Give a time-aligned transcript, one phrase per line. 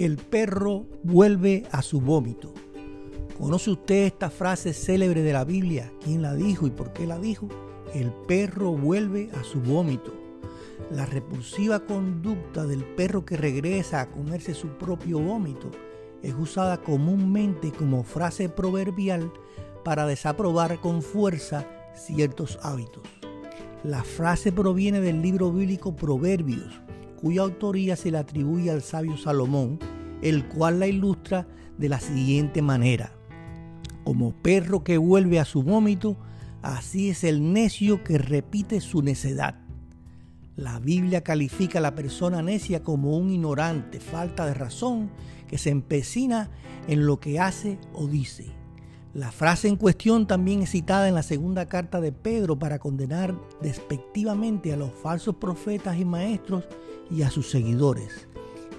[0.00, 2.54] El perro vuelve a su vómito.
[3.38, 5.92] ¿Conoce usted esta frase célebre de la Biblia?
[6.02, 7.50] ¿Quién la dijo y por qué la dijo?
[7.92, 10.14] El perro vuelve a su vómito.
[10.90, 15.70] La repulsiva conducta del perro que regresa a comerse su propio vómito
[16.22, 19.30] es usada comúnmente como frase proverbial
[19.84, 23.02] para desaprobar con fuerza ciertos hábitos.
[23.84, 26.80] La frase proviene del libro bíblico Proverbios,
[27.20, 29.78] cuya autoría se le atribuye al sabio Salomón,
[30.22, 31.46] el cual la ilustra
[31.78, 33.12] de la siguiente manera.
[34.04, 36.16] Como perro que vuelve a su vómito,
[36.62, 39.56] así es el necio que repite su necedad.
[40.56, 45.10] La Biblia califica a la persona necia como un ignorante, falta de razón,
[45.48, 46.50] que se empecina
[46.86, 48.52] en lo que hace o dice.
[49.12, 53.34] La frase en cuestión también es citada en la segunda carta de Pedro para condenar
[53.60, 56.64] despectivamente a los falsos profetas y maestros
[57.10, 58.28] y a sus seguidores.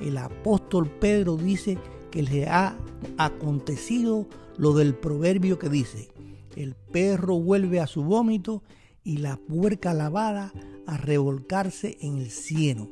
[0.02, 1.78] El apóstol Pedro dice
[2.10, 2.76] que le ha
[3.18, 6.10] acontecido lo del proverbio que dice,
[6.56, 8.64] el perro vuelve a su vómito
[9.04, 10.52] y la puerca lavada
[10.86, 12.90] a revolcarse en el cieno.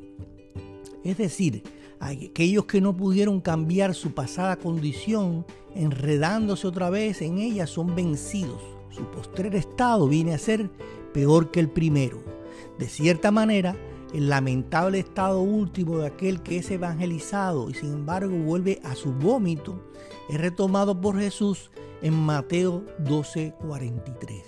[1.04, 1.62] Es decir,
[2.00, 5.44] aquellos que no pudieron cambiar su pasada condición,
[5.74, 8.62] enredándose otra vez en ella, son vencidos.
[8.90, 10.70] Su postrer estado viene a ser
[11.12, 12.22] peor que el primero.
[12.78, 13.76] De cierta manera,
[14.12, 19.12] el lamentable estado último de aquel que es evangelizado y sin embargo vuelve a su
[19.12, 19.80] vómito
[20.28, 21.70] es retomado por Jesús
[22.02, 24.42] en Mateo 12:43.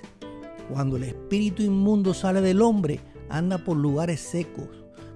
[0.71, 4.69] Cuando el espíritu inmundo sale del hombre, anda por lugares secos,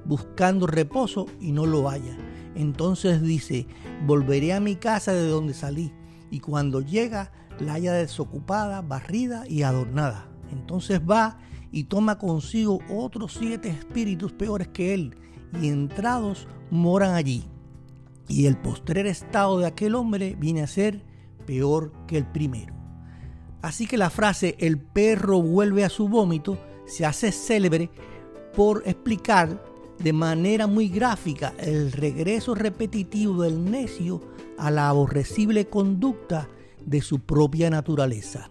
[0.04, 2.16] buscando reposo y no lo halla.
[2.54, 3.66] Entonces dice,
[4.06, 5.92] volveré a mi casa de donde salí,
[6.30, 10.28] y cuando llega la haya desocupada, barrida y adornada.
[10.50, 11.38] Entonces va
[11.70, 15.16] y toma consigo otros siete espíritus peores que él,
[15.60, 17.44] y entrados moran allí.
[18.28, 21.04] Y el postrer estado de aquel hombre viene a ser
[21.46, 22.74] peor que el primero.
[23.62, 27.90] Así que la frase el perro vuelve a su vómito se hace célebre
[28.54, 29.62] por explicar
[29.98, 34.20] de manera muy gráfica el regreso repetitivo del necio
[34.58, 36.48] a la aborrecible conducta
[36.84, 38.50] de su propia naturaleza.